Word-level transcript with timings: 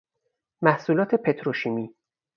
محصولات 0.61 1.15
پتروشیمی 1.15 1.95